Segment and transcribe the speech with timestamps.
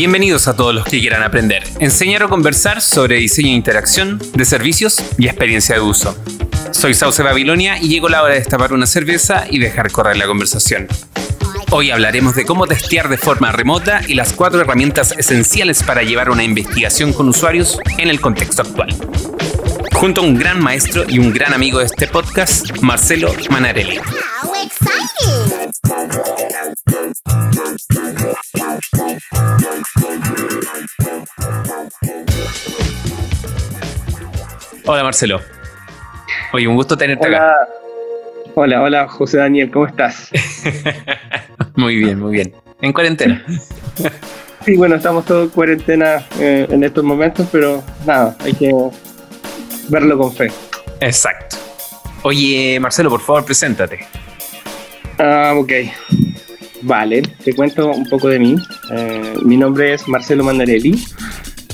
[0.00, 4.46] Bienvenidos a todos los que quieran aprender, enseñar o conversar sobre diseño e interacción de
[4.46, 6.16] servicios y experiencia de uso.
[6.70, 10.26] Soy Sauce Babilonia y llegó la hora de destapar una cerveza y dejar correr la
[10.26, 10.88] conversación.
[11.70, 16.30] Hoy hablaremos de cómo testear de forma remota y las cuatro herramientas esenciales para llevar
[16.30, 18.96] una investigación con usuarios en el contexto actual.
[19.92, 24.00] Junto a un gran maestro y un gran amigo de este podcast, Marcelo Manarelli.
[34.86, 35.40] Hola Marcelo.
[36.52, 37.54] Oye, un gusto tenerte acá.
[38.54, 40.30] Hola, hola José Daniel, ¿cómo estás?
[41.76, 42.54] muy bien, muy bien.
[42.80, 43.44] En cuarentena.
[44.64, 48.74] sí, bueno, estamos todos en cuarentena eh, en estos momentos, pero nada, hay que
[49.88, 50.50] verlo con fe.
[51.00, 51.56] Exacto.
[52.22, 54.06] Oye, Marcelo, por favor, preséntate.
[55.18, 55.72] Ah, ok.
[56.82, 58.56] Vale, te cuento un poco de mí.
[58.92, 60.98] Eh, mi nombre es Marcelo Mandarelli.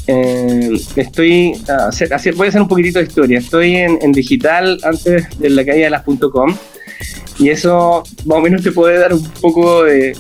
[0.09, 1.91] Eh, estoy, ah,
[2.37, 3.39] voy a hacer un poquitito de historia.
[3.39, 6.57] Estoy en, digital antes de la caída de las .com
[7.39, 10.17] y eso más o menos te puede dar un poco de,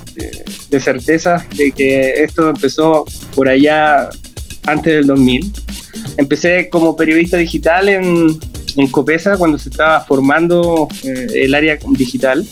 [0.78, 4.10] certeza de que esto empezó por allá
[4.66, 5.52] antes del 2000.
[6.18, 8.38] Empecé como periodista digital en,
[8.76, 12.46] en Copesa cuando se estaba formando eh, el área digital.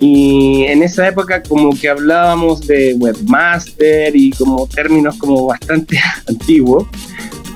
[0.00, 6.86] Y en esa época como que hablábamos de webmaster y como términos como bastante antiguos,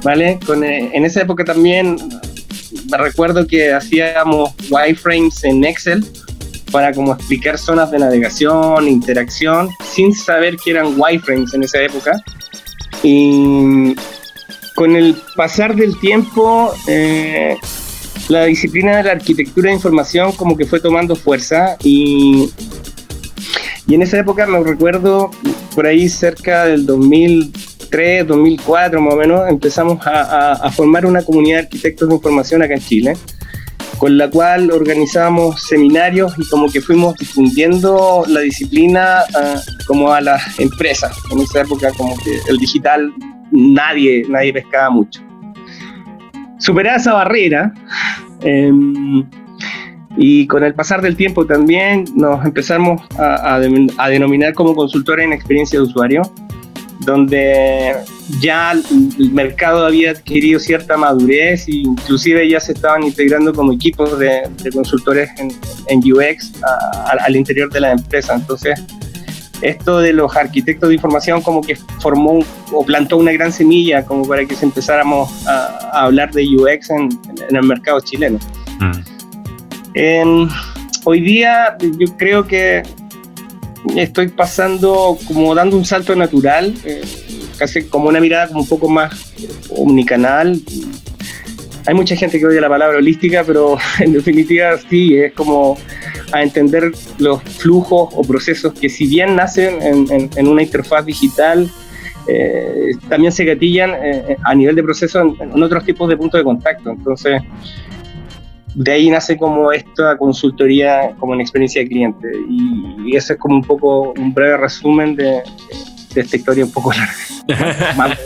[0.02, 0.38] ¿vale?
[0.62, 1.96] Eh, en esa época también
[2.90, 6.04] me recuerdo que hacíamos wireframes en Excel
[6.70, 12.20] para como explicar zonas de navegación, interacción, sin saber que eran wireframes en esa época.
[13.02, 13.94] Y
[14.74, 17.56] con el pasar del tiempo, eh,
[18.28, 22.50] la disciplina de la arquitectura de información como que fue tomando fuerza y,
[23.86, 25.30] y en esa época me recuerdo
[25.74, 31.62] por ahí cerca del 2003, 2004 más o menos, empezamos a, formar una comunidad de
[31.64, 33.16] arquitectos de información acá en Chile
[33.98, 40.20] con la cual organizamos seminarios y como que fuimos difundiendo la disciplina ah, como a
[40.20, 41.16] las empresas.
[41.30, 43.12] En esa época como que el digital
[43.52, 45.24] nadie, nadie pescaba mucho
[46.64, 47.72] superar esa barrera.
[48.44, 49.26] Em,
[50.16, 53.58] y con el pasar del tiempo también nos empezamos a,
[54.08, 56.22] denominar como consultores en experiencia de usuario,
[57.00, 57.96] donde
[58.40, 64.18] ya el mercado había adquirido cierta madurez e inclusive ya se estaban integrando como equipos
[64.18, 66.52] de, consultores en, UX
[67.26, 68.34] al interior de la empresa.
[68.34, 68.80] Entonces,
[69.64, 74.28] esto de los arquitectos de información como que formó o plantó una gran semilla como
[74.28, 77.08] para que se empezáramos a, hablar de UX en,
[77.50, 78.38] el mercado chileno.
[79.94, 80.48] Mm.
[81.04, 82.82] hoy día yo creo que
[83.96, 87.02] estoy pasando como dando un salto natural, eh,
[87.58, 89.32] casi como una mirada como un poco más
[89.70, 90.60] omnicanal.
[91.86, 95.78] Hay mucha gente que odia la palabra holística, pero en definitiva sí, es como
[96.32, 99.80] a entender los flujos o procesos que si bien nacen
[100.36, 101.70] en, una interfaz digital,
[102.26, 106.44] eh, también se gatillan eh, a nivel de proceso en, otros tipos de puntos de
[106.44, 106.90] contacto.
[106.90, 107.42] Entonces,
[108.74, 112.28] de ahí nace como esta consultoría como en experiencia de cliente.
[112.48, 115.42] Y, eso es como un poco un breve resumen de,
[116.14, 117.94] esta historia un poco larga.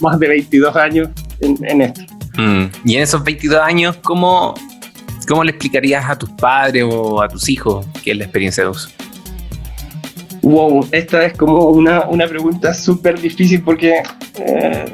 [0.00, 1.08] más, de 22 años
[1.40, 2.02] en, esto.
[2.36, 2.66] Mm.
[2.84, 4.54] Y en esos 22 años, ¿cómo,
[5.26, 8.70] ¿Cómo le explicarías a tus padres o a tus hijos qué es la experiencia de
[8.70, 8.88] uso?
[10.42, 14.02] Wow, esta es como una, una pregunta súper difícil porque
[14.38, 14.84] eh,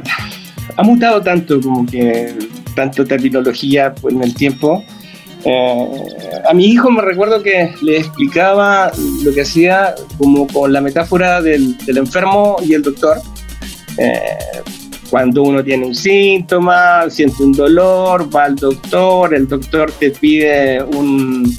[0.76, 2.34] ha mutado tanto, como que
[2.74, 4.82] tanto terminología en el tiempo.
[5.44, 5.88] Eh,
[6.48, 8.90] a mi hijo me recuerdo que le explicaba
[9.22, 13.18] lo que hacía como con la metáfora del, del enfermo y el doctor.
[13.98, 14.38] Eh,
[15.12, 20.82] cuando uno tiene un síntoma, siente un dolor, va al doctor, el doctor te pide
[20.82, 21.54] un,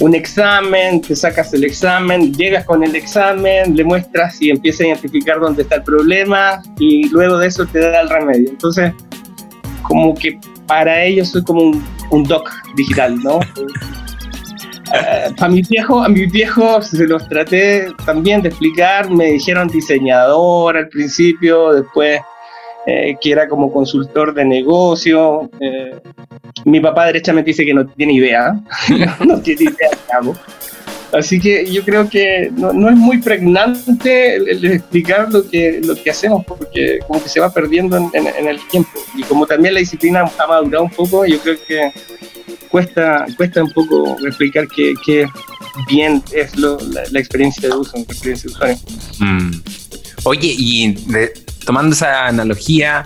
[0.00, 4.86] un examen, te sacas el examen, llegas con el examen, le muestras y empieza a
[4.86, 8.48] identificar dónde está el problema y luego de eso te da el remedio.
[8.48, 8.90] Entonces,
[9.82, 11.72] como que para ellos soy como
[12.10, 13.40] un, doc digital, ¿no?
[14.90, 19.68] Uh, a mis viejos, a mis viejos se los traté también de explicar, me dijeron
[19.68, 22.22] diseñador al principio, después
[22.90, 25.50] eh, que era como consultor de negocio.
[25.60, 26.00] Eh,
[26.64, 28.58] mi papá derechamente dice que no tiene idea,
[29.26, 30.34] no tiene idea de hago.
[31.12, 36.08] Así que yo creo que no, es muy pregnante el, explicar lo que, lo que
[36.08, 38.90] hacemos, porque como que se va perdiendo en, el tiempo.
[39.14, 41.92] Y como también la disciplina ha madurado un poco, yo creo que
[42.70, 45.26] cuesta, cuesta un poco explicar qué,
[45.88, 48.76] bien es la, experiencia de uso, la experiencia de usuario.
[49.20, 49.50] Mm.
[50.24, 50.94] Oye, y
[51.68, 53.04] tomando esa analogía,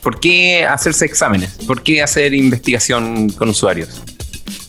[0.00, 1.50] ¿por qué hacerse exámenes?
[1.66, 4.00] ¿Por qué hacer investigación con usuarios?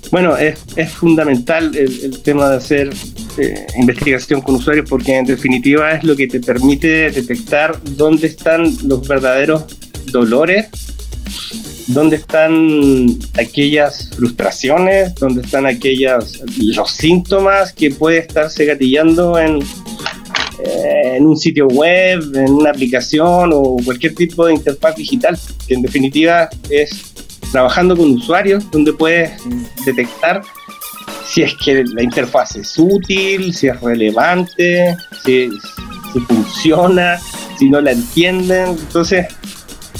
[0.09, 0.57] Bueno, es,
[0.91, 2.91] fundamental el, tema de hacer
[3.37, 8.63] eh, investigación con usuarios porque en definitiva es lo que te permite detectar dónde están
[8.87, 9.65] los verdaderos
[10.07, 10.65] dolores,
[11.85, 19.59] dónde están aquellas frustraciones, dónde están aquellas los síntomas que puede estarse gatillando en,
[20.65, 25.81] en un sitio web, en una aplicación o cualquier tipo de interfaz digital, que en
[25.81, 27.13] definitiva es
[27.51, 29.31] trabajando con usuarios donde puedes
[29.85, 30.41] detectar
[31.25, 34.95] si es que la interfaz es útil, si es relevante,
[35.25, 35.49] si,
[36.27, 37.19] funciona,
[37.57, 38.69] si no la entienden.
[38.69, 39.27] Entonces,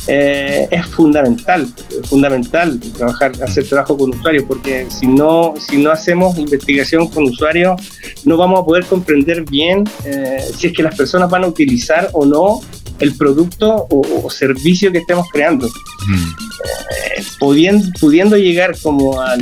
[0.08, 5.92] eh, es fundamental, es fundamental trabajar, hacer trabajo con usuarios, porque si no, si no
[5.92, 7.82] hacemos investigación con usuarios,
[8.24, 12.10] no vamos a poder comprender bien eh, si es que las personas van a utilizar
[12.14, 12.62] o no
[13.00, 15.68] el producto o, servicio que estemos creando.
[15.68, 19.42] Eh, pudiendo, pudiendo, llegar como al,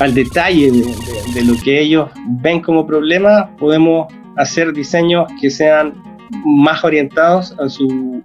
[0.00, 2.10] al detalle de, lo que ellos
[2.42, 5.94] ven como problema, podemos hacer diseños que sean
[6.44, 8.22] más orientados a su,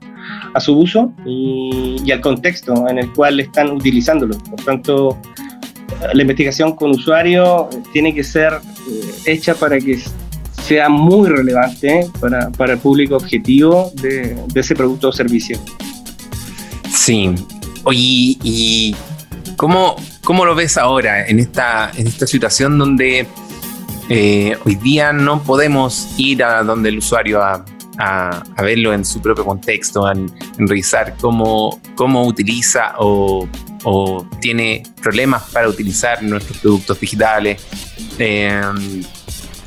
[0.54, 4.38] a su uso y, al contexto en el cual están utilizándolo.
[4.38, 5.18] Por tanto,
[6.14, 10.00] la investigación con usuario tiene que ser eh, hecha para que
[10.64, 15.60] sea muy relevante para, para el público objetivo de, de, ese producto o servicio.
[16.90, 17.34] Sí.
[17.84, 18.96] Oye, ¿y
[19.56, 23.28] cómo, cómo lo ves ahora en esta, en esta situación donde
[24.10, 27.64] eh, hoy día no podemos ir a donde el usuario a,
[28.02, 33.48] a, verlo en su propio contexto, en, revisar cómo, cómo utiliza o,
[33.84, 37.62] o, tiene problemas para utilizar nuestros productos digitales?
[38.18, 38.62] Eh,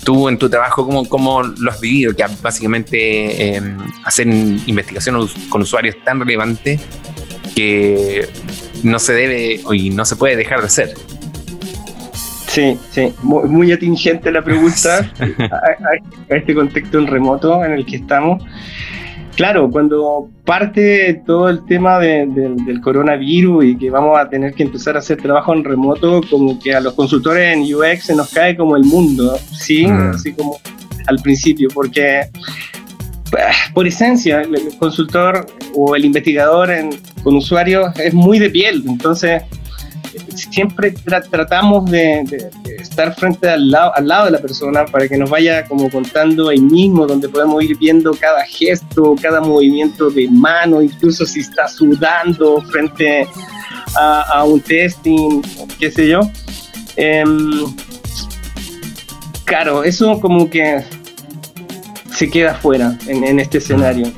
[0.05, 2.15] tú en tu trabajo, ¿cómo, cómo lo has vivido?
[2.15, 6.79] Que básicamente em, hacer investigación con usuarios tan relevante
[7.55, 8.29] que
[8.83, 10.95] no se debe y no se puede dejar de hacer.
[12.55, 15.11] Sí, sí, muy, atingente la pregunta
[16.29, 18.45] a, este contexto en remoto en el que estamos.
[19.35, 24.95] Claro, cuando parte todo el tema del coronavirus y que vamos a tener que empezar
[24.95, 28.57] a hacer trabajo en remoto, como que a los consultores en UX se nos cae
[28.57, 29.89] como el mundo, ¿sí?
[29.89, 30.11] Mm.
[30.11, 30.61] Así como
[31.09, 32.29] al principio, porque
[33.33, 36.71] pues, por esencia el consultor o el investigador
[37.25, 39.43] con usuarios es muy de piel, entonces
[40.35, 40.93] siempre
[41.31, 45.65] tratamos de, estar frente al lado, al lado de la persona para que nos vaya
[45.65, 51.27] como contando ahí mismo, donde podemos ir viendo cada gesto, cada movimiento de mano, incluso
[51.27, 53.27] si está sudando frente
[53.97, 55.43] a, un testing,
[55.79, 56.21] qué sé yo.
[56.97, 57.75] Em,
[59.45, 60.83] claro, eso como que
[62.13, 64.11] se queda fuera en, en este escenario.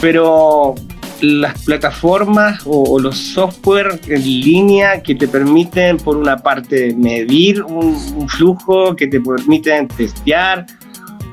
[0.00, 0.74] Pero
[1.22, 7.96] las plataformas o, los software en línea que te permiten, por una parte, medir un,
[8.28, 10.66] flujo, que te permiten testear,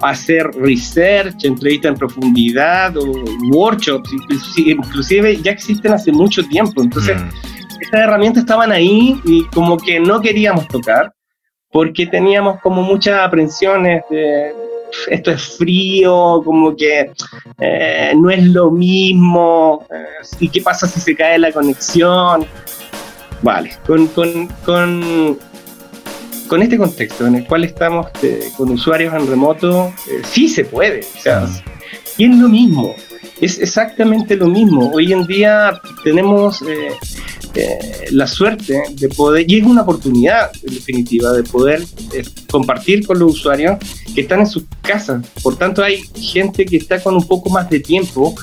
[0.02, 3.12] hacer research, entrevista en profundidad o
[3.52, 4.10] workshops,
[4.58, 6.82] inclusive, ya existen hace mucho tiempo.
[6.82, 7.82] Entonces, mm.
[7.82, 11.12] estas herramientas estaban ahí y como que no queríamos tocar
[11.72, 14.54] porque teníamos como muchas aprensiones de,
[15.08, 17.12] esto es frío, como que
[17.60, 22.46] eh, no es lo mismo, eh, y qué pasa si se cae la conexión.
[23.42, 25.38] Vale, con, con, con,
[26.48, 31.02] con este contexto en el cual estamos eh, con usuarios en remoto, sí se puede,
[31.02, 31.48] o sea,
[32.18, 32.96] y es lo mismo,
[33.40, 34.92] es exactamente lo mismo.
[34.92, 36.64] Hoy en día tenemos
[37.60, 41.84] eh, la suerte de poder, y es una oportunidad en definitiva, de poder
[42.14, 43.80] eh, compartir con los usuarios
[44.14, 45.26] que están en sus casas.
[45.42, 48.36] Por tanto, hay gente que está con un poco más de tiempo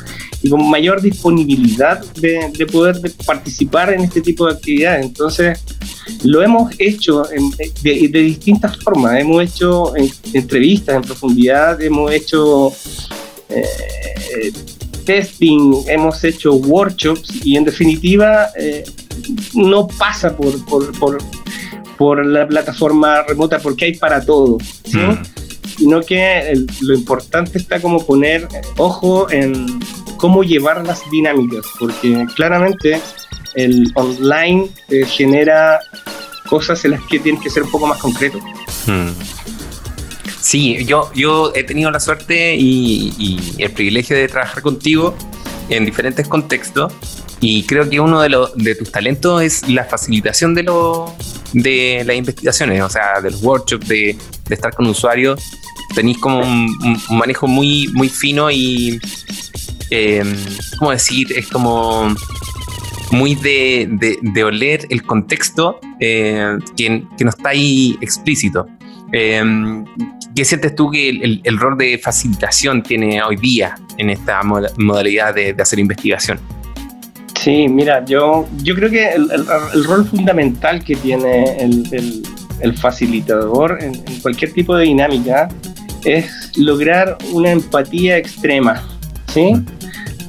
[0.43, 5.07] y con mayor disponibilidad de, poder participar en este tipo de actividades.
[5.07, 5.61] Entonces,
[6.25, 7.23] lo hemos hecho
[7.83, 9.21] de, distintas formas.
[9.21, 9.93] Hemos hecho
[10.33, 12.73] entrevistas en profundidad, hemos hecho...
[13.49, 14.53] Eh,
[15.05, 18.85] testing, hemos hecho workshops y en definitiva eh,
[19.55, 21.21] no pasa por, por,
[21.97, 24.59] por, la plataforma remota porque hay para todo,
[24.93, 25.13] mm.
[25.79, 29.81] sino que lo importante está como poner ojo en
[30.17, 33.01] cómo llevar las dinámicas, porque claramente
[33.55, 34.69] el online
[35.07, 35.81] genera
[36.49, 38.39] cosas en las que tienes que ser un poco más concreto.
[38.87, 39.11] Mm.
[40.45, 45.17] Sí, yo, yo he tenido la suerte y, el privilegio de trabajar contigo
[45.71, 46.93] en diferentes contextos
[47.47, 51.15] y creo que uno de, los de tus talentos es la facilitación de, lo,
[51.53, 54.17] de las investigaciones, o sea, de los workshops, de,
[54.49, 55.43] estar con usuarios
[55.95, 56.75] tenéis como un,
[57.11, 58.99] manejo muy, muy fino y,
[59.91, 60.25] eh,
[60.79, 61.35] ¿cómo decir?
[61.37, 62.15] Es como
[63.11, 63.89] muy de,
[64.23, 68.67] de, oler el contexto eh, que, que, no está ahí explícito.
[69.13, 69.85] Eh,
[70.35, 71.11] ¿Qué sientes tú que
[71.45, 76.41] el, rol de facilitación tiene hoy día en esta modalidad de, de hacer investigación?
[77.45, 82.23] Sí, mira, yo, yo creo que el, el rol fundamental que tiene el,
[82.61, 85.51] el facilitador en, en, cualquier tipo de dinámica
[86.07, 88.83] es lograr una empatía extrema,
[89.27, 89.53] ¿sí?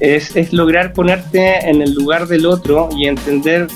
[0.02, 3.68] Es, es, lograr ponerte en el lugar del otro y entender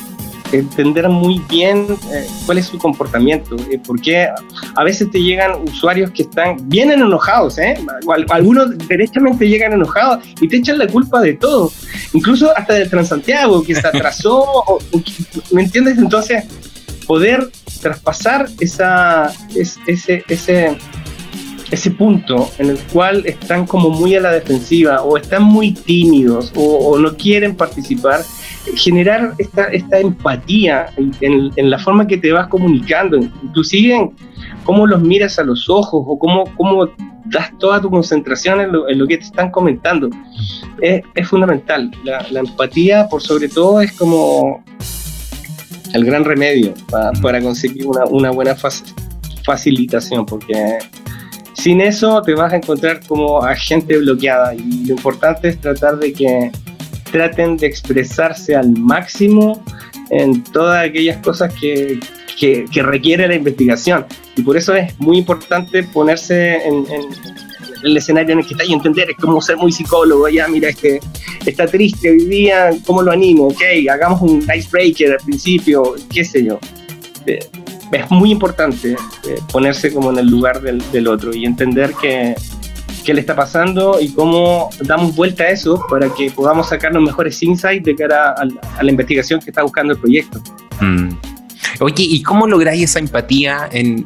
[0.51, 4.27] entender muy bien eh, cuál es su comportamiento, eh, porque
[4.75, 7.77] a veces te llegan usuarios que están bien enojados, ¿eh?
[8.29, 11.71] algunos derechamente llegan enojados y te echan la culpa de todo,
[12.13, 14.79] incluso hasta del Transantiago que se atrasó, o,
[15.51, 15.97] ¿me entiendes?
[15.97, 16.45] Entonces,
[17.07, 17.49] poder
[17.81, 20.77] traspasar esa, ese, ese,
[21.71, 26.51] ese punto en el cual están como muy a la defensiva o están muy tímidos
[26.55, 28.23] o, no quieren participar,
[28.75, 34.11] generar esta, esta empatía en, en, la forma que te vas comunicando, inclusive en
[34.63, 36.87] cómo los miras a los ojos o cómo, cómo
[37.25, 40.09] das toda tu concentración en lo, en lo que te están comentando.
[40.81, 41.91] Es, es fundamental.
[42.03, 44.63] La, la, empatía, por sobre todo, es como
[45.93, 48.55] el gran remedio para, para conseguir una, una buena
[49.43, 50.79] facilitación, porque
[51.53, 55.97] sin eso te vas a encontrar como a gente bloqueada y lo importante es tratar
[55.97, 56.51] de que
[57.11, 59.63] traten de expresarse al máximo
[60.09, 61.99] en todas aquellas cosas que,
[62.39, 64.05] que, requiere la investigación.
[64.35, 66.85] Y por eso es muy importante ponerse en,
[67.83, 70.75] el escenario en el que está y entender, es ser muy psicólogo, ya mira, es
[70.75, 70.99] que
[71.45, 73.47] está triste hoy día, ¿cómo lo animo?
[73.47, 76.59] Ok, hagamos un icebreaker al principio, qué sé yo.
[77.25, 77.39] Eh,
[77.91, 82.35] es muy importante eh, ponerse como en el lugar del otro y entender que,
[83.03, 87.03] qué le está pasando y cómo damos vuelta a eso para que podamos sacar los
[87.03, 90.41] mejores insights de cara a, la investigación que está buscando el proyecto.
[90.81, 91.09] Mm.
[91.81, 94.05] Oye, ¿y cómo lográis esa empatía en,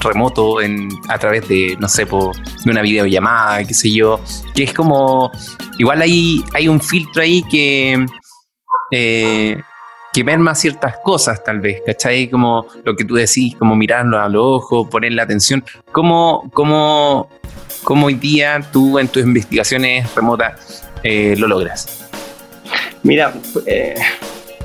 [0.00, 2.32] remoto, en, a través de, no sé, po,
[2.64, 4.20] de una videollamada, qué sé yo?
[4.54, 5.30] Que es como,
[5.78, 8.04] igual hay, hay un filtro ahí que,
[8.90, 9.56] eh,
[10.16, 12.30] que merma ciertas cosas, tal vez, ¿cachai?
[12.30, 15.62] Como lo que tú decís, como mirarlo a los ojos, ponerle atención.
[15.92, 17.28] ¿Cómo, cómo,
[17.86, 22.04] cómo hoy día tú en tus investigaciones remotas eh, lo logras?
[23.04, 23.32] Mira,
[23.64, 23.94] eh,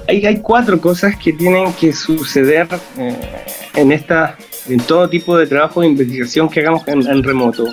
[0.08, 4.36] hay, hay, cuatro cosas que tienen que suceder eh, en, esta,
[4.68, 7.68] en todo tipo de trabajo de investigación que hagamos en, en remoto.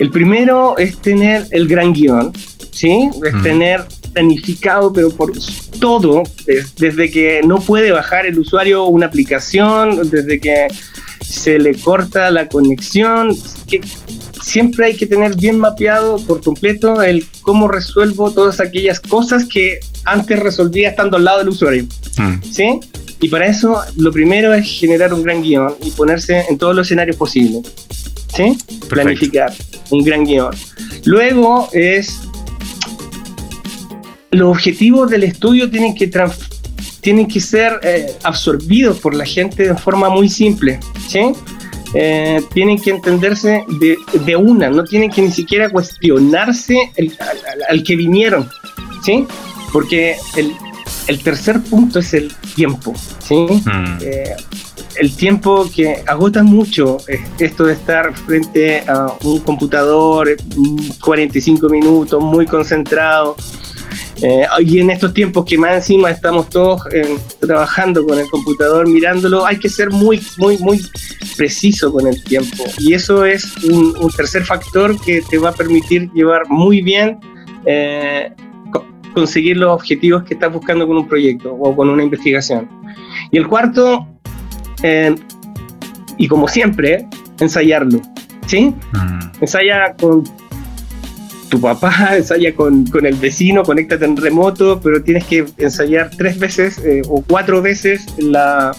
[0.00, 2.32] El primero es tener el gran guion,
[2.72, 3.08] ¿sí?
[3.24, 3.42] Es mm.
[3.44, 5.30] tener planificado, pero por
[5.78, 6.24] todo,
[6.76, 10.66] desde que no puede bajar el usuario una aplicación, desde que
[11.20, 13.36] se le corta la conexión,
[13.68, 13.80] que
[14.42, 19.80] siempre hay que tener bien mapeado por completo el cómo resuelvo todas aquellas cosas que
[20.04, 21.84] antes resolvía estando al lado del usuario.
[22.16, 22.42] Mm.
[22.42, 22.80] ¿Sí?
[23.20, 26.86] Y para eso lo primero es generar un gran guion y ponerse en todos los
[26.86, 27.62] escenarios posibles.
[28.34, 28.56] ¿Sí?
[28.66, 28.88] Perfecto.
[28.88, 29.52] Planificar
[29.90, 30.54] un gran guion.
[31.04, 32.20] Luego es
[34.30, 36.10] los objetivos del estudio tienen que,
[37.00, 40.78] tienen que ser eh, absorbidos por la gente de forma muy simple,
[41.08, 41.32] ¿sí?
[41.94, 47.38] Eh, tienen que entenderse de, de, una, no tienen que ni siquiera cuestionarse el, al,
[47.68, 48.48] al, que vinieron,
[49.04, 49.26] ¿sí?
[49.72, 50.52] Porque el,
[51.08, 53.46] el, tercer punto es el tiempo, ¿sí?
[53.64, 53.98] Mm.
[54.02, 54.36] Eh,
[54.96, 56.98] el tiempo que agota mucho
[57.38, 60.36] esto de estar frente a un computador
[61.00, 63.36] 45 minutos, muy concentrado,
[64.22, 68.88] eh, y en estos tiempos que más encima estamos todos eh, trabajando con el computador,
[68.88, 70.80] mirándolo, hay que ser muy, muy, muy
[71.36, 72.64] preciso con el tiempo.
[72.78, 77.18] Y eso es un, un tercer factor que te va a permitir llevar muy bien,
[77.64, 78.32] eh,
[79.14, 82.68] conseguir los objetivos que estás buscando con un proyecto o con una investigación.
[83.30, 84.06] Y el cuarto,
[84.82, 85.14] eh,
[86.18, 87.06] y como siempre,
[87.40, 88.00] ensayarlo.
[88.46, 88.74] ¿Sí?
[88.92, 89.42] Mm.
[89.42, 90.24] Ensaya con
[91.50, 96.38] tu papá ensaya con, con, el vecino, conéctate en remoto, pero tienes que ensayar tres
[96.38, 98.72] veces eh, o cuatro veces la,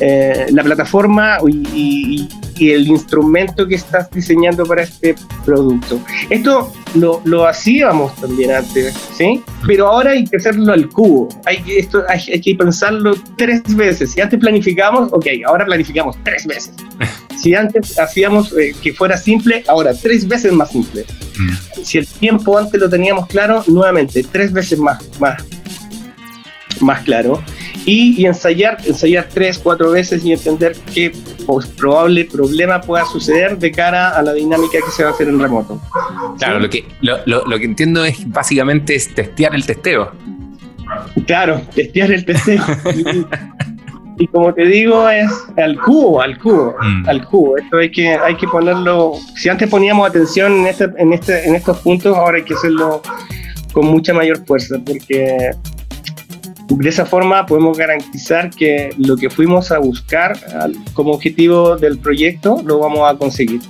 [0.00, 6.00] eh, la plataforma y, y, y, el instrumento que estás diseñando para este producto.
[6.30, 9.42] Esto lo, lo hacíamos también antes, ¿sí?
[9.66, 11.28] Pero ahora hay que hacerlo al cubo.
[11.46, 14.12] Hay, esto, hay, hay que pensarlo tres veces.
[14.12, 16.72] Si antes planificamos, ok, ahora planificamos tres veces.
[17.38, 21.04] Si antes hacíamos eh, que fuera simple, ahora tres veces más simple.
[21.38, 21.84] Mm.
[21.84, 25.44] Si el tiempo antes lo teníamos claro, nuevamente tres veces más, más.
[26.80, 27.42] Más claro
[27.88, 31.10] y, ensayar, ensayar tres, cuatro veces y entender qué
[31.76, 35.40] probable problema pueda suceder de cara a la dinámica que se va a hacer en
[35.40, 35.80] remoto.
[36.38, 40.12] Claro, lo, que, lo, lo, que entiendo es básicamente es testear el testeo.
[41.26, 42.62] Claro, testear el testeo.
[44.18, 47.08] y, como te digo, es al cubo, al cubo, mm.
[47.08, 47.56] al cubo.
[47.56, 49.14] Esto hay que, hay que ponerlo.
[49.34, 53.00] Si antes poníamos atención en, este, en, este, en estos puntos, ahora hay que hacerlo
[53.72, 55.52] con mucha mayor fuerza, porque
[56.68, 60.38] de esa forma podemos garantizar que lo que fuimos a buscar
[60.92, 63.60] como objetivo del proyecto lo vamos a conseguir.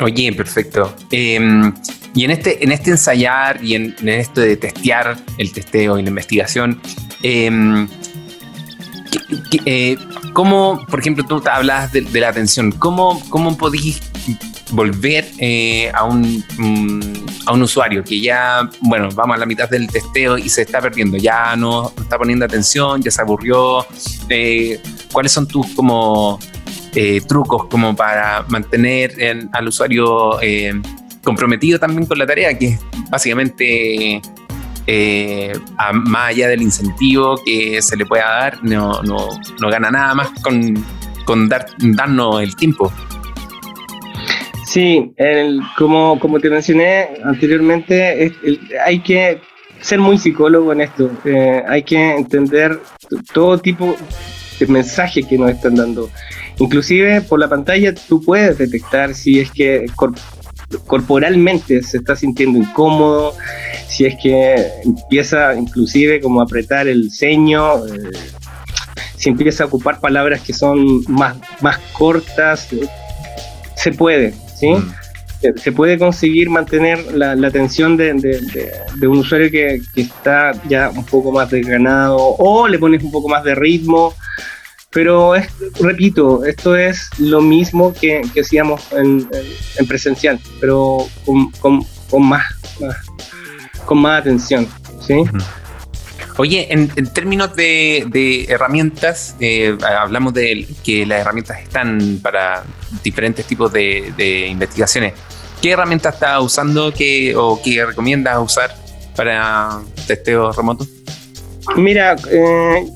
[0.00, 0.94] Oye, perfecto.
[1.10, 1.72] Em,
[2.14, 6.10] y en este, en este ensayar y en, esto de testear el testeo y la
[6.10, 6.80] investigación,
[7.22, 7.86] eh,
[10.32, 12.72] ¿cómo, por ejemplo, tú hablas de, la atención?
[12.72, 14.00] ¿Cómo, cómo podéis
[14.70, 16.44] volver eh, a, un,
[17.46, 20.80] a un usuario que ya, bueno, vamos a la mitad del testeo y se está
[20.80, 23.86] perdiendo, ya no, está poniendo atención, ya se aburrió.
[24.28, 24.80] Eh,
[25.12, 26.38] ¿Cuáles son tus como
[26.94, 30.38] eh, trucos como para mantener al usuario
[31.22, 32.78] comprometido también con la tarea, que
[33.10, 34.20] básicamente
[35.92, 39.28] más allá del incentivo que se le pueda dar, no, no,
[39.60, 40.74] no gana nada más con,
[41.24, 42.90] con dar, darnos el tiempo.
[44.76, 48.30] Sí, el, como, como te mencioné anteriormente,
[48.84, 49.40] hay que
[49.80, 51.10] ser muy psicólogo en esto.
[51.24, 52.78] Eh, hay que entender
[53.32, 53.96] todo tipo
[54.60, 56.10] de mensaje que nos están dando.
[56.58, 59.86] Inclusive por la pantalla tú puedes detectar si es que
[60.86, 63.32] corporalmente se está sintiendo incómodo,
[63.88, 68.10] si es que empieza inclusive como a apretar el ceño, eh,
[69.16, 72.68] si empieza a ocupar palabras que son más, más cortas,
[73.74, 74.70] se puede, ¿sí?
[74.70, 74.94] Mm.
[75.56, 78.12] Se puede conseguir mantener la, atención de,
[79.02, 83.44] un usuario que, está ya un poco más desganado o le pones un poco más
[83.44, 84.14] de ritmo,
[84.90, 85.34] pero
[85.78, 89.28] repito, esto es lo mismo que, hacíamos en,
[89.86, 91.06] presencial, pero
[91.60, 92.46] con, más,
[93.84, 94.66] con más atención.
[95.00, 95.22] ¿sí?
[96.38, 102.62] Oye, en, términos de, herramientas, eh, hablamos de que las herramientas están para
[103.02, 105.14] diferentes tipos de, investigaciones.
[105.62, 108.74] ¿Qué herramientas estás usando o qué recomiendas usar
[109.14, 110.86] para testeo remoto?
[111.74, 112.86] Mira, eh,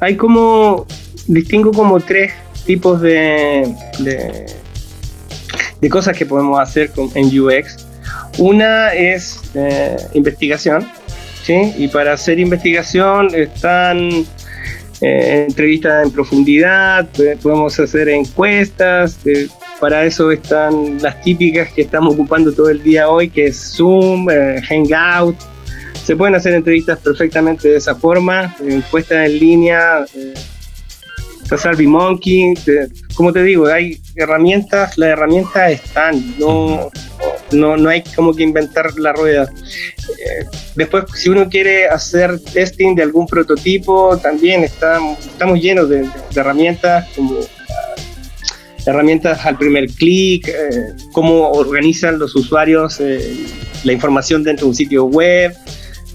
[0.00, 0.86] hay como,
[1.26, 2.32] distingo como tres
[2.64, 7.86] tipos de, de, cosas que podemos hacer en UX.
[8.38, 10.88] Una es eh, investigación,
[11.48, 14.26] y para hacer investigación están
[15.00, 17.08] eh, entrevistas en profundidad,
[17.42, 19.48] podemos hacer encuestas, eh,
[19.80, 24.28] para eso están las típicas que estamos ocupando todo el día hoy, que es Zoom,
[24.30, 25.36] eh, Hangout.
[26.04, 30.34] Se pueden hacer entrevistas perfectamente de esa forma, encuestas en línea, eh,
[31.86, 32.54] Monkey,
[33.14, 36.90] como te digo, hay herramientas, las herramientas están, no,
[37.52, 39.50] no, no hay como que inventar la rueda.
[40.08, 46.08] Eh, después, si uno quiere hacer testing de algún prototipo, también está, estamos llenos de,
[46.34, 47.38] herramientas como
[48.86, 53.46] herramientas al primer clic, eh, cómo organizan los usuarios eh,
[53.84, 55.54] la información dentro de un sitio web,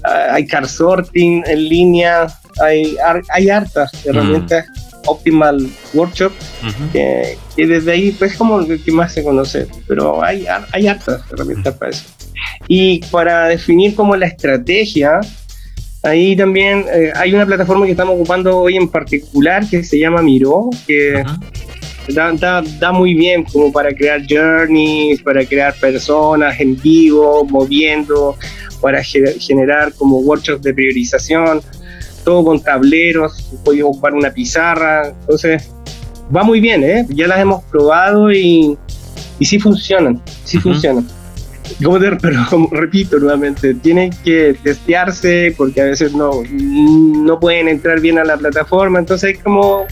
[0.02, 2.26] ah, hay car sorting en línea,
[2.60, 2.96] hay,
[3.32, 4.66] hay hartas herramientas.
[4.68, 4.84] Mm.
[5.06, 6.32] Optimal Workshop,
[6.90, 11.74] que, desde ahí pues como el que más se conoce, pero hay, hay hartas herramientas
[11.76, 12.04] para eso.
[12.68, 15.20] Y para definir como la estrategia,
[16.02, 20.22] ahí también eh, hay una plataforma que estamos ocupando hoy en particular que se llama
[20.22, 21.24] Miro, que
[22.08, 28.36] da, da, da, muy bien como para crear journeys, para crear personas en vivo, moviendo,
[28.80, 31.62] para generar como workshops de priorización
[32.24, 35.70] todo con tableros, puedes ocupar una pizarra, entonces
[36.34, 37.06] va muy bien, ¿eh?
[37.08, 38.76] ya las hemos probado y,
[39.38, 41.06] y sí funcionan, sí funcionan.
[41.82, 48.00] Como pero como repito nuevamente, tienen que testearse porque a veces no, no pueden entrar
[48.00, 49.86] bien a la plataforma, entonces hay como,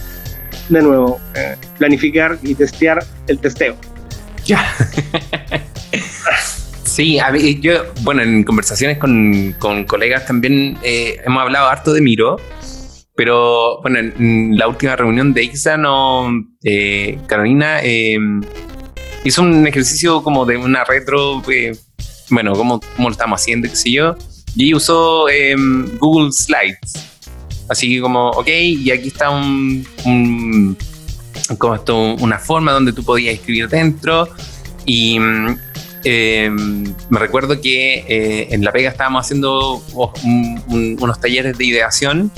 [0.68, 3.76] de nuevo, eh, planificar y testear el testeo.
[4.44, 4.64] Ya.
[6.92, 7.18] Sí,
[7.62, 9.54] yo, bueno, en conversaciones con,
[9.88, 12.36] colegas también eh, hemos hablado harto de Miro,
[13.14, 16.30] pero bueno, en la última reunión de IXA, no,
[16.64, 18.42] eh, Carolina em,
[19.24, 21.76] hizo un ejercicio como de una retro, eh,
[22.30, 24.16] bueno, cómo, cómo lo estamos haciendo, qué sé yo,
[24.56, 27.10] y usó em, Google Slides.
[27.68, 30.76] Así como, ok, y aquí está un,
[31.58, 34.28] como esto, una forma donde tú podías escribir dentro
[34.84, 35.16] y
[36.04, 39.82] em, me recuerdo que eh, en La Pega estábamos haciendo
[40.68, 42.32] unos talleres de ideación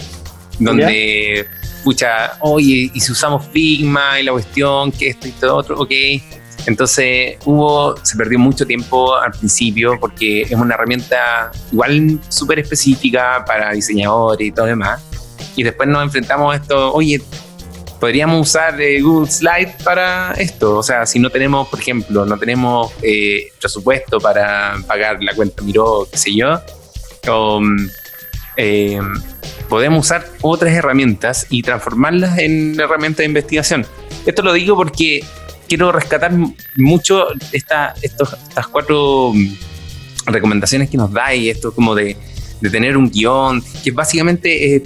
[0.59, 1.47] donde,
[1.83, 5.91] pucha, oye, y si usamos Figma y la cuestión, que esto y todo otro, ok.
[6.67, 13.45] Entonces hubo, se perdió mucho tiempo al principio porque es una herramienta igual súper específica
[13.47, 15.03] para diseñadores y todo demás.
[15.57, 17.21] Y después nos enfrentamos a esto, oye,
[18.01, 20.79] podríamos usar eh, Google Slide para esto.
[20.79, 25.63] O sea, si no tenemos, por ejemplo, no tenemos eh, presupuesto para pagar la cuenta
[25.63, 26.61] Miro, qué sé yo,
[27.29, 27.63] o,
[28.57, 29.01] eh,
[29.69, 33.87] podemos usar otras herramientas y transformarlas en herramientas de investigación.
[34.27, 35.25] Esto lo digo porque
[35.69, 36.33] quiero rescatar
[36.77, 39.55] mucho esta, estos, estas cuatro mm,
[40.27, 42.17] recomendaciones que nos da esto como de,
[42.61, 44.83] de tener un guion, que básicamente es,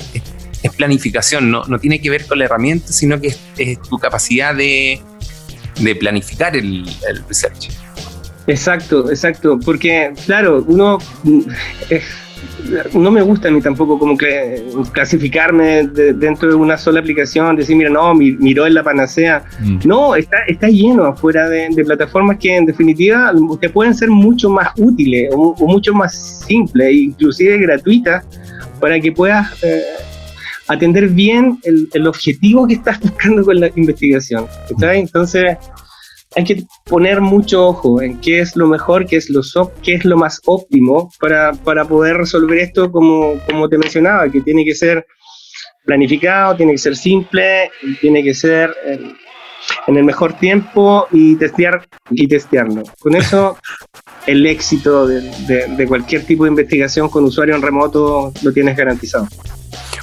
[0.77, 5.01] planificación, no, no, tiene que ver con la herramienta, sino que es, tu capacidad de,
[5.81, 7.71] de planificar el, el, research.
[8.47, 10.99] Exacto, exacto, porque claro, uno...
[11.25, 11.41] Mm,
[12.95, 17.91] no me gusta ni tampoco como que clasificarme dentro de una sola aplicación, decir, mira,
[17.91, 19.45] no, miró en la panacea.
[19.61, 19.79] Mm.
[19.85, 24.69] No, está, está lleno afuera de, plataformas que en definitiva te pueden ser mucho más
[24.77, 28.25] útiles o, mucho más simples, inclusive gratuitas,
[28.81, 29.83] para que puedas eh,
[30.67, 34.47] atender bien el, el, objetivo que estás buscando con la investigación.
[34.81, 35.57] Entonces
[36.39, 39.43] hay que poner mucho ojo en qué es lo mejor, qué es lo,
[39.83, 44.41] qué es lo más óptimo para, para poder resolver esto como, como te mencionaba, que
[44.43, 45.05] tiene que ser
[45.85, 49.17] planificado, tiene que ser simple, tiene que ser en,
[49.97, 52.85] el mejor tiempo y testear y testearlo.
[53.01, 53.59] Con eso
[54.29, 55.23] el éxito de,
[55.77, 59.27] de, cualquier tipo de investigación con usuario en remoto lo tienes garantizado.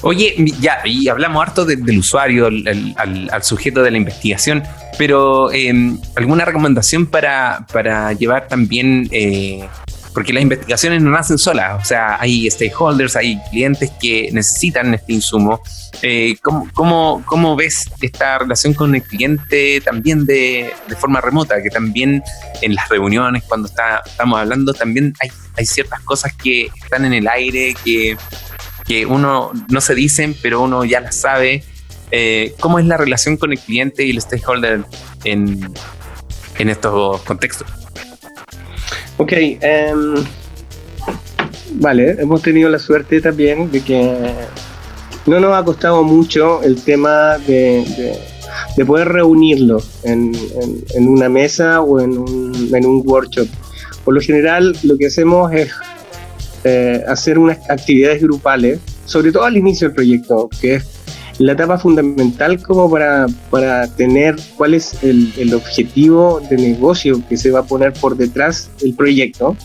[0.02, 4.64] Oye, ya, y hablamos harto del usuario, al, sujeto de la investigación,
[4.98, 9.68] pero em, ¿alguna recomendación para, para llevar también, eh,
[10.14, 15.14] porque las investigaciones no nacen solas, o sea, hay stakeholders, hay clientes que necesitan este
[15.14, 15.62] insumo.
[16.02, 21.62] Eh, ¿cómo, cómo, ves esta relación con el cliente también de, de, forma remota?
[21.62, 22.22] Que también
[22.62, 27.14] en las reuniones, cuando está, estamos hablando, también hay, hay ciertas cosas que están en
[27.14, 28.18] el aire, que
[28.86, 31.64] que uno no se dicen, pero uno ya las sabe.
[32.12, 34.84] Eh, ¿Cómo es la relación con el cliente y el stakeholder
[35.24, 35.74] en,
[36.60, 37.68] en estos contextos?
[39.18, 40.16] Ok, em,
[41.74, 44.34] vale, hemos tenido la suerte también de que
[45.26, 48.20] no nos ha costado mucho el tema de,
[48.78, 50.32] de, poder reunirlo en,
[50.96, 53.48] en, una mesa o en un, en un workshop.
[54.04, 55.72] Por lo general, lo que hacemos es
[56.66, 60.86] eh, hacer unas actividades grupales, sobre todo al inicio del proyecto, que es
[61.38, 67.38] la etapa fundamental como para, para tener cuál es el, el, objetivo de negocio que
[67.38, 69.56] se va a poner por detrás del proyecto.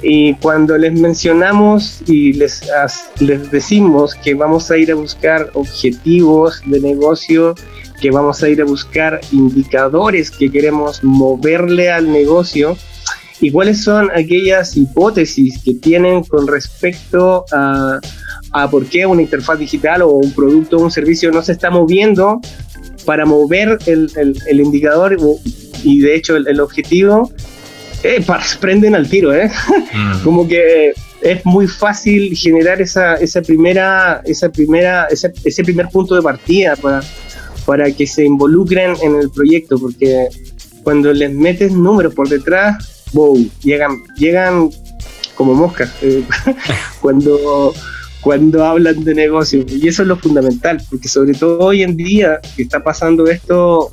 [0.00, 2.62] Y cuando les mencionamos y les,
[3.18, 7.54] les decimos que vamos a ir a buscar objetivos de negocio,
[8.00, 12.76] que vamos a ir a buscar indicadores que queremos moverle al negocio,
[13.40, 18.00] y cuáles son aquellas hipótesis que tienen con respecto a,
[18.52, 21.70] a por qué una interfaz digital o un producto o un servicio no se está
[21.70, 22.40] moviendo
[23.04, 24.10] para mover el,
[24.46, 25.16] el, indicador
[25.82, 27.32] y de hecho el, objetivo,
[28.02, 28.22] eh,
[28.60, 29.50] prenden al tiro, ¿eh?
[29.94, 30.18] Mm.
[30.24, 36.14] Como que es muy fácil generar esa, esa primera, esa primera, ese, ese primer punto
[36.14, 37.00] de partida para,
[37.64, 40.28] para que se involucren en el proyecto, porque
[40.82, 44.70] cuando les metes números por detrás, wow, llegan, llegan
[45.34, 46.24] como moscas eh,
[47.00, 47.72] cuando,
[48.20, 49.64] cuando hablan de negocio.
[49.68, 53.92] Y eso es lo fundamental, porque sobre todo hoy en día que está pasando esto,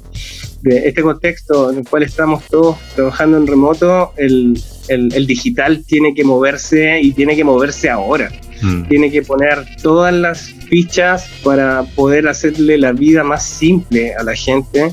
[0.64, 6.16] de este contexto en el cual estamos todos trabajando en remoto, el, el, digital tiene
[6.16, 8.32] que moverse y tiene que moverse ahora.
[8.62, 8.88] Mm.
[8.88, 14.36] Tiene que poner todas las fichas para poder hacerle la vida más simple a la
[14.36, 14.92] gente.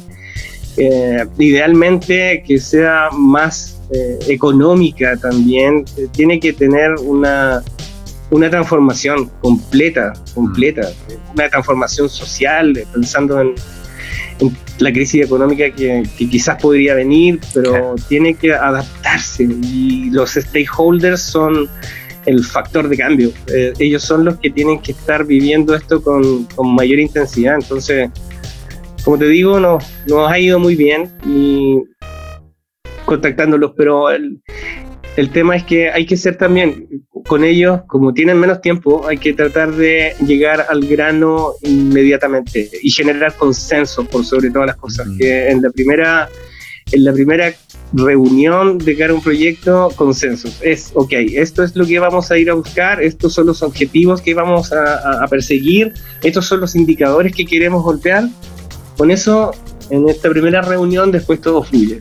[0.76, 7.62] Eh, idealmente que sea más eh, económica también, eh, tiene que tener una,
[8.30, 10.90] una transformación completa, completa,
[11.34, 13.54] una transformación social, eh, pensando en,
[14.78, 21.68] la crisis económica que, quizás podría venir, pero tiene que adaptarse y los stakeholders son
[22.24, 23.30] el factor de cambio.
[23.78, 27.54] ellos son los que tienen que estar viviendo esto con, con mayor intensidad.
[27.54, 28.10] Entonces,
[29.04, 31.82] como te digo, nos, nos ha ido muy bien y
[33.12, 34.40] contactándolos, pero el,
[35.16, 36.88] el tema es que hay que ser también
[37.26, 42.90] con ellos, como tienen menos tiempo, hay que tratar de llegar al grano inmediatamente y
[42.90, 45.08] generar consenso por sobre todas las cosas.
[45.18, 46.28] Que en la primera
[46.90, 47.54] en la primera
[47.92, 50.58] reunión de cara a un proyecto, consensos.
[50.62, 54.20] Es, ok, esto es lo que vamos a ir a buscar, estos son los objetivos
[54.20, 58.28] que vamos a, perseguir, estos son los indicadores que queremos golpear.
[58.96, 59.52] Con eso,
[59.90, 61.98] en esta primera reunión, después todo fluye.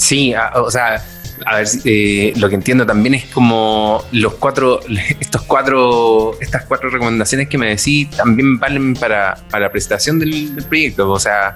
[0.00, 1.04] Sí, o sea,
[1.44, 4.80] a ver, eh, lo que entiendo también es como los cuatro,
[5.20, 10.54] estos cuatro, estas cuatro recomendaciones que me decís también valen para, para la presentación del,
[10.54, 11.10] del proyecto.
[11.10, 11.54] O sea,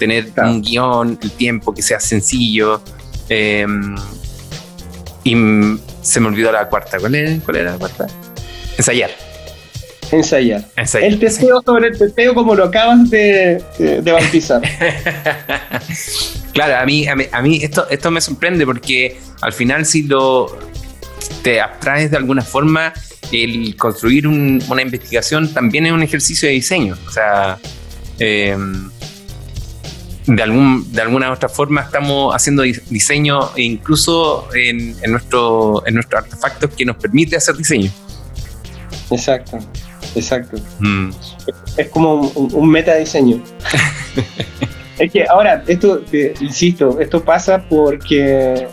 [0.00, 2.82] tener un guion, el tiempo, que sea sencillo.
[3.28, 3.94] Em,
[5.22, 5.36] y
[6.02, 6.98] se me olvidó la cuarta.
[6.98, 8.08] ¿Cuál era, cuál era la cuarta?
[8.76, 9.10] Ensayar.
[10.12, 10.64] Ensayar.
[11.00, 14.62] El testeo sobre el testeo como lo acabas de, de, bautizar.
[16.52, 20.56] claro, a mí, a mí, esto, esto me sorprende porque al final si lo
[21.42, 22.92] te abstraes de alguna forma,
[23.32, 26.96] el construir una investigación también es un ejercicio de diseño.
[27.06, 27.58] O sea,
[28.18, 28.56] eh,
[30.26, 35.94] de, algún, de alguna otra forma estamos haciendo diseño e incluso en, en, nuestro, en
[35.94, 37.90] nuestros artefactos que nos permite hacer diseño.
[39.10, 39.58] Exacto,
[40.16, 40.56] exacto.
[40.80, 41.10] Mm.
[41.76, 43.42] Es como un, un meta diseño.
[44.98, 46.02] es que ahora, esto,
[46.40, 48.66] insisto, esto pasa porque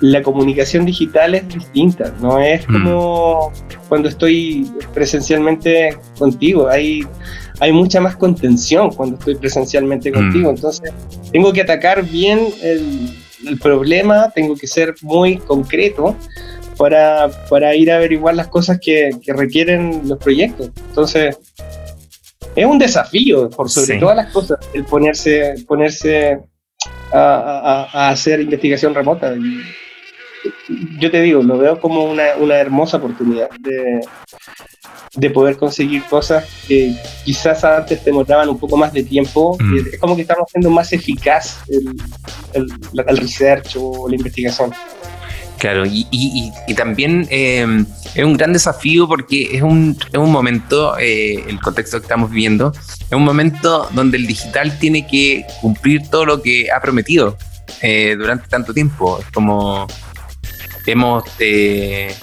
[0.00, 2.72] la comunicación digital es distinta, no es mm.
[2.72, 3.52] como
[3.88, 6.68] cuando estoy presencialmente contigo.
[6.68, 7.06] Hay
[7.60, 10.14] hay mucha más contención cuando estoy presencialmente mm.
[10.14, 10.50] contigo.
[10.50, 10.92] Entonces,
[11.30, 13.10] tengo que atacar bien el,
[13.62, 16.14] problema, tengo que ser muy concreto
[16.80, 20.70] para, para, ir a averiguar las cosas que, requieren los proyectos.
[20.88, 21.38] Entonces,
[22.56, 26.40] es un desafío, por sobre todas las cosas, el ponerse, ponerse
[27.12, 29.34] a, hacer investigación remota.
[30.98, 34.00] yo te digo, lo veo como una, una hermosa oportunidad de,
[35.16, 36.94] de poder conseguir cosas que
[37.26, 39.58] quizás antes te demoraban un poco más de tiempo.
[39.60, 39.78] Mm.
[39.92, 41.94] Es como que estamos haciendo más eficaz el,
[43.06, 44.72] el, research o la investigación.
[45.60, 50.96] Claro, y, y, también eh, es un gran desafío porque es un, es un momento,
[50.98, 56.08] eh, el contexto que estamos viviendo, es un momento donde el digital tiene que cumplir
[56.08, 57.36] todo lo que ha prometido
[57.82, 59.20] eh, durante tanto tiempo.
[59.20, 59.86] Es como
[60.86, 62.14] hemos que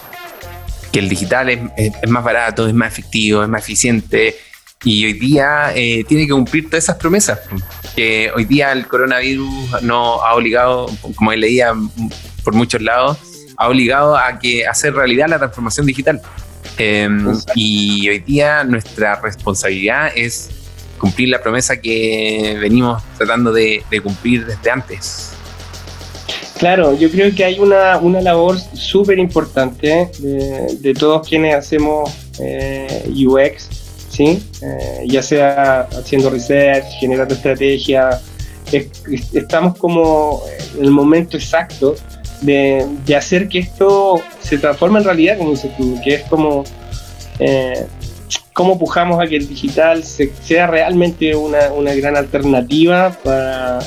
[0.93, 4.36] el digital es, más barato, es más efectivo, es más eficiente
[4.84, 7.39] y hoy día eh, tiene que cumplir todas esas promesas.
[7.95, 11.73] Que hoy día el coronavirus no ha obligado, como leía
[12.43, 13.17] por muchos lados,
[13.58, 16.22] ha obligado a que hacer realidad la transformación digital.
[16.78, 20.50] Em, y hoy día nuestra responsabilidad es
[20.98, 25.38] cumplir la promesa que venimos tratando de cumplir desde antes.
[26.58, 33.08] Claro, yo creo que hay una, una labor súper importante de, todos quienes hacemos eh,
[33.13, 33.70] UX,
[34.10, 34.43] ¿sí?
[34.62, 38.20] Eh, ya sea haciendo research, generando estrategia,
[39.34, 40.41] estamos como
[40.78, 41.96] en el momento exacto
[42.41, 46.63] de, de, hacer que esto se transforme en realidad, como dices tú, que es como
[47.39, 47.86] eh,
[48.54, 53.80] cómo pujamos a que el digital sea realmente una, una gran alternativa para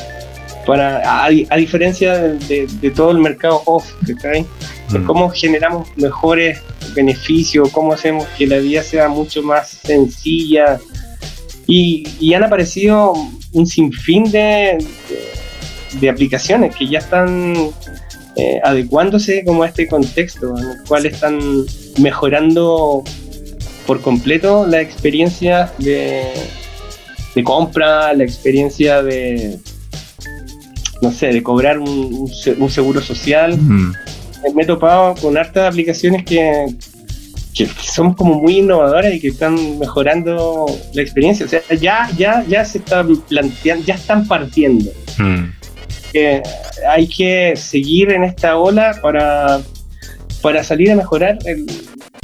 [0.67, 5.05] para, a, diferencia de, todo el mercado off, mm.
[5.05, 6.61] ¿Cómo generamos mejores
[6.95, 7.71] beneficios?
[7.71, 10.79] ¿Cómo hacemos que la vida sea mucho más sencilla?
[11.67, 13.15] Y, han aparecido
[13.53, 14.79] un sinfín de,
[16.01, 17.55] de, aplicaciones que ya están
[18.41, 21.39] eh, adecuándose como a este contexto, en el cual están
[21.99, 23.05] mejorando
[23.87, 26.23] por completo la experiencia de,
[27.35, 29.59] de compra, la experiencia de,
[31.03, 32.31] no sé, de cobrar un,
[32.71, 33.59] seguro social.
[33.59, 36.67] Me he topado con hartas aplicaciones que,
[37.55, 41.45] que son como muy innovadoras y que están mejorando la experiencia.
[41.45, 44.91] O sea, ya, ya, ya se están planteando, ya están partiendo.
[46.89, 49.61] Hay que seguir en esta ola para,
[50.43, 51.67] para salir a mejorar el,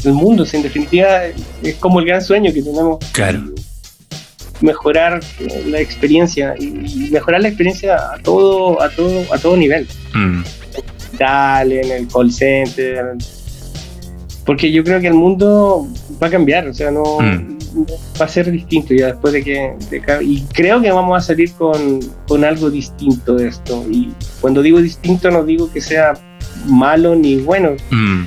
[0.04, 0.44] el mundo.
[0.52, 1.24] en definitiva,
[1.62, 2.98] es como el gran sueño que tenemos.
[3.12, 3.42] Claro
[4.60, 5.20] mejorar
[5.66, 9.86] la experiencia y mejorar la experiencia a todo, a todo, a todo nivel.
[10.14, 10.42] Mm.
[11.18, 13.16] Dale, en el call center.
[14.44, 15.88] Porque yo creo que el mundo
[16.22, 17.55] va a cambiar, o sea, no mm.
[18.20, 19.76] Va a ser distinto ya después de que,
[20.22, 23.84] y creo que vamos a salir con, con algo distinto de esto.
[23.90, 26.14] Y cuando digo distinto no digo que sea
[26.66, 27.76] malo ni bueno.
[27.90, 28.24] Mm.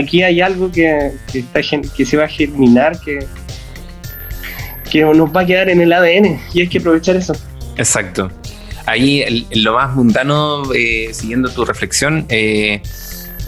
[0.00, 1.60] Aquí hay algo que, que, está,
[1.96, 3.26] que se va a germinar, que,
[4.90, 7.34] que nos va a quedar en el ADN y hay que aprovechar eso.
[7.76, 8.30] Exacto.
[8.86, 12.80] Ahí lo más mundano, eh, siguiendo tu reflexión, eh,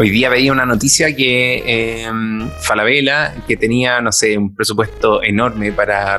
[0.01, 2.11] hoy día veía una noticia que eh,
[2.63, 6.19] Falabella, que tenía, no sé, un presupuesto enorme para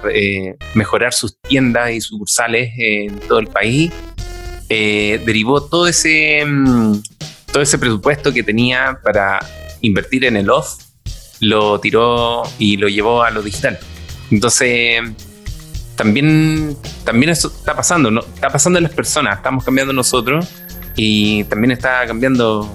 [0.76, 3.92] mejorar sus tiendas y sucursales en todo el país,
[4.70, 7.02] eh, derivó todo ese, mm,
[7.52, 9.40] todo ese presupuesto que tenía para
[9.82, 10.78] invertir en el off,
[11.40, 13.80] lo tiró y lo llevó a lo digital.
[14.30, 15.02] Entonces,
[16.02, 18.22] también, también eso está pasando, ¿no?
[18.22, 20.48] está pasando en las personas, estamos cambiando nosotros
[20.96, 22.74] y también está cambiando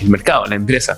[0.00, 0.96] el mercado, la empresa.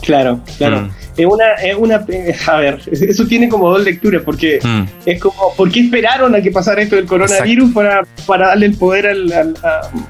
[0.00, 0.82] Claro, claro.
[0.82, 0.90] Mm.
[1.18, 2.06] Es una, es una,
[2.46, 4.82] a ver, eso tiene como dos lecturas, porque mm.
[5.04, 8.78] es como, ¿por qué esperaron a que pasara esto del coronavirus para, para darle el
[8.78, 9.54] poder al,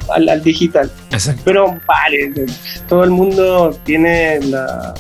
[0.09, 0.89] al, digital?
[1.45, 2.47] Pero vale,
[2.89, 4.95] todo el mundo tiene la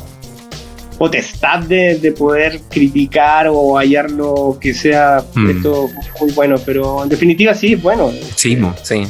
[0.99, 5.51] potestad de, de poder criticar o hallar lo que sea mm.
[5.51, 8.11] esto muy bueno, pero en definitiva sí es bueno.
[8.35, 9.01] Sí, sí.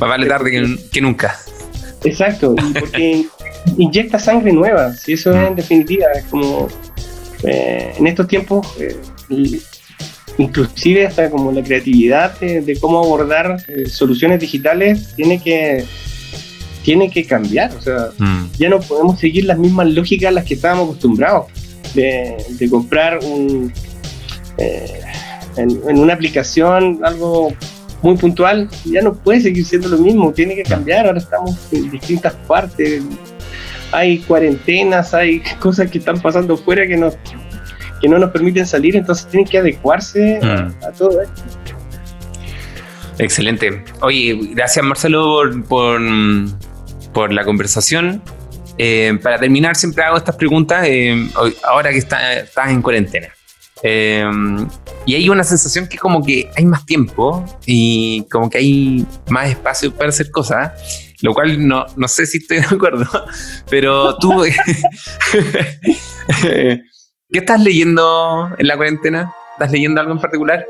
[0.00, 1.38] Más vale tarde que, que nunca.
[2.04, 3.26] Exacto, porque
[3.78, 6.68] inyecta sangre nueva, si eso es en definitiva, es como
[7.42, 8.96] eh, en estos tiempos, eh,
[10.38, 15.84] inclusive hasta como la creatividad de, cómo abordar eh, soluciones digitales tiene que
[16.86, 18.52] tiene que cambiar, o sea, mm.
[18.58, 21.46] ya no podemos seguir las mismas lógicas a las que estábamos acostumbrados
[21.94, 23.72] de, comprar un
[24.56, 27.52] en, en una aplicación algo
[28.02, 31.90] muy puntual, ya no puede seguir siendo lo mismo, tiene que cambiar, ahora estamos en
[31.90, 33.02] distintas partes,
[33.90, 37.16] hay cuarentenas, hay cosas que están pasando fuera que, nos,
[38.00, 40.96] que no nos permiten salir, entonces tienen que adecuarse a, mm.
[40.96, 41.42] todo esto.
[43.18, 43.82] Excelente.
[44.02, 46.00] Oye, gracias Marcelo por, por,
[47.24, 48.22] la conversación.
[48.78, 51.28] Eh, para terminar, siempre hago estas preguntas eh,
[51.64, 53.28] ahora que estás en cuarentena.
[53.82, 54.24] Eh,
[55.04, 59.50] y hay una sensación que como que hay más tiempo y como que hay más
[59.50, 60.72] espacio para hacer cosas,
[61.22, 63.06] lo cual no, no sé si estoy de acuerdo,
[63.70, 64.42] pero tú,
[66.42, 66.82] ¿qué
[67.30, 69.32] estás leyendo en la cuarentena?
[69.52, 70.66] ¿Estás leyendo algo en particular?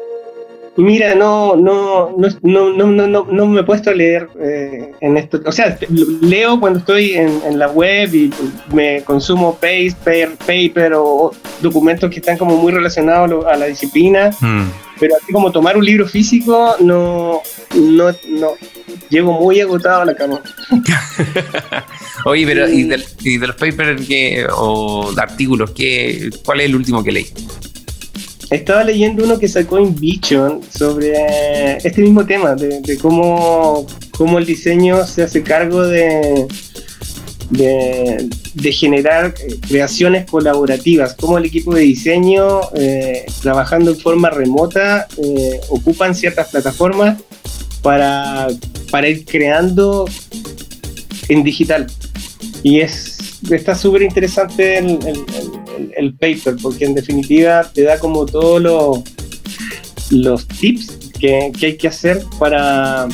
[0.77, 5.17] Mira, no, no, no, no, no, no, no me he puesto a leer eh, en
[5.17, 5.41] esto.
[5.47, 5.79] O sea,
[6.21, 8.31] leo cuando estoy en, la web y
[8.73, 14.31] me consumo paper, paper o documentos que están como muy relacionados a la disciplina.
[14.39, 14.69] Hmm.
[14.99, 17.41] Pero así como tomar un libro físico, no,
[17.75, 18.53] no, no.
[19.09, 20.41] Llego muy agotado a la cama.
[22.25, 24.03] Oye, pero ¿y de, los papers
[24.57, 27.27] o artículos, qué, cuál es el último que leí?
[28.51, 35.05] Estaba leyendo uno que sacó Invision sobre este mismo tema, de, cómo, cómo, el diseño
[35.05, 36.47] se hace cargo de,
[37.51, 45.09] de, generar eh, creaciones colaborativas, cómo el equipo de diseño, eh, trabajando en forma remota,
[45.17, 47.21] eh, ocupan ciertas plataformas
[47.83, 48.47] para,
[48.93, 50.09] para ir creando
[51.29, 51.89] en digital.
[52.63, 53.17] Y es
[53.55, 55.17] está súper interesante el, el,
[56.19, 59.03] paper, porque en definitiva te da como todos los,
[60.11, 63.09] los tips que, que, hay que hacer para,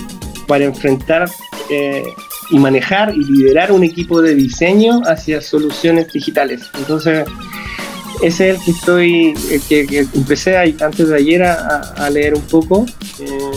[0.46, 1.28] para enfrentar
[1.70, 2.02] eh,
[2.50, 6.62] y manejar y liderar un equipo de diseño hacia soluciones digitales.
[6.78, 7.24] Entonces,
[8.20, 9.34] ese es el que estoy,
[9.68, 12.84] que, empecé antes de ayer a, leer un poco.
[13.18, 13.50] Eh,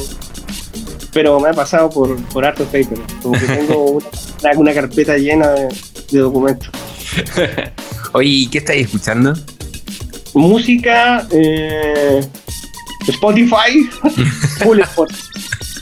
[1.11, 3.01] pero me ha pasado por, por hartos papers.
[3.21, 3.85] Como que tengo
[4.41, 5.67] una, una carpeta llena de,
[6.11, 6.69] de documentos.
[8.15, 9.33] Oye, ¿qué estáis escuchando?
[10.33, 12.21] Música, eh,
[13.09, 13.83] Spotify,
[14.63, 15.21] full Spotify.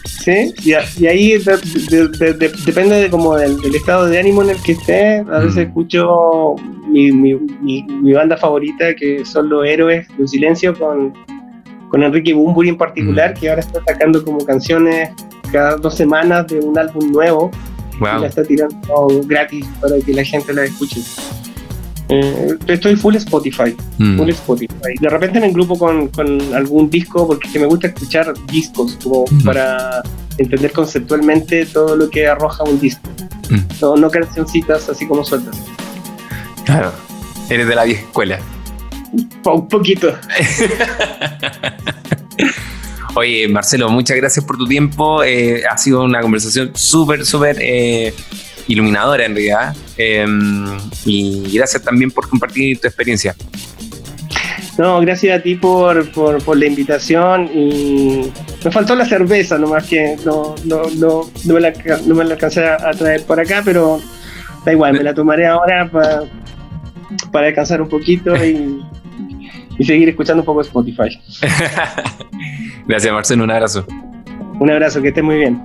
[0.04, 0.54] ¿Sí?
[0.64, 0.74] Y,
[1.06, 5.18] ahí depende de como del, estado de ánimo en el que esté.
[5.18, 5.68] A veces mm.
[5.68, 6.56] escucho
[6.88, 11.14] mi, mi, mi, banda favorita, que son los héroes de un silencio, con,
[11.90, 13.40] con Enrique Bumburi en particular, mm.
[13.40, 15.12] que ahora está sacando como canciones
[15.52, 17.52] cada dos semanas de un álbum nuevo.
[18.00, 21.00] Y la está tirando gratis para que la gente la escuche.
[22.10, 24.18] Eh, estoy full Spotify, mm.
[24.18, 24.94] full Spotify.
[25.00, 29.44] De repente me engrupo con, con algún disco porque me gusta escuchar discos como mm.
[29.44, 30.04] para
[30.38, 33.10] entender conceptualmente todo lo que arroja un disco.
[33.50, 33.60] Mm.
[33.82, 35.56] No, no cancioncitas así como sueltas.
[36.66, 36.92] Claro,
[37.50, 38.40] eres de la vieja escuela.
[39.46, 40.14] Un poquito.
[43.16, 45.24] Oye, Marcelo, muchas gracias por tu tiempo.
[45.24, 48.12] Eh, ha sido una conversación súper, súper eh,
[48.68, 49.76] iluminadora en realidad.
[49.98, 50.66] Em,
[51.06, 53.36] y gracias también por compartir tu experiencia.
[54.78, 58.32] No, gracias a ti por, por, la invitación y
[58.66, 61.74] me faltó la cerveza nomás que no, no, no, no, me, la,
[62.08, 64.02] no me la alcancé a traer por acá, pero
[64.66, 66.24] da igual, me la tomaré ahora para,
[67.32, 68.84] para descansar un poquito y,
[69.78, 71.20] y seguir escuchando un poco Spotify.
[72.88, 73.44] Gracias, Marcelo.
[73.44, 73.86] Un abrazo.
[74.60, 75.62] Un abrazo, que estés muy bien.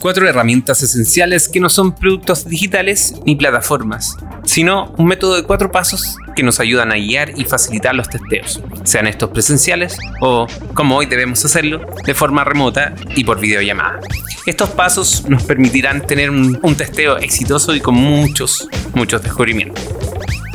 [0.00, 5.70] Cuatro herramientas esenciales que no son productos digitales ni plataformas, sino un método de cuatro
[5.70, 10.96] pasos que nos ayudan a guiar y facilitar los testeos, sean estos presenciales o, como
[10.96, 14.00] hoy debemos hacerlo, de forma remota y por videollamada.
[14.46, 19.84] Estos pasos nos permitirán tener un, testeo exitoso y con muchos, muchos descubrimientos.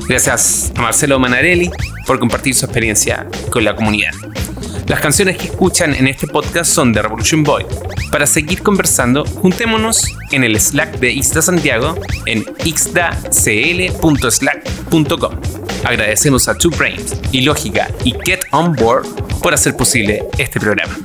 [0.09, 1.69] Gracias a Marcelo Manarelli
[2.07, 4.13] por compartir su experiencia con la comunidad.
[4.87, 7.65] Las canciones que escuchan en este podcast son de Revolution Boy.
[8.11, 11.95] Para seguir conversando, juntémonos en el Slack de Ixda Santiago
[12.27, 15.35] en ixdacl.slack.com.
[15.83, 19.07] Agradecemos a Two Brains y Lógica y Get On Board
[19.41, 20.95] por hacer posible este programa.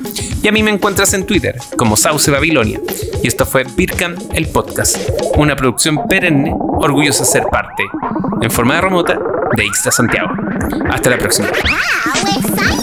[0.43, 2.81] Y a mí me encuentras en Twitter como Sauce Babilonia.
[3.22, 4.99] Y esto fue Birkan, el podcast,
[5.37, 7.85] una producción perenne, orgullosa de ser parte,
[8.43, 9.18] en forma de remota,
[9.57, 10.28] de Ixta Santiago.
[10.91, 11.49] Hasta la próxima.
[11.49, 12.80] Exciting!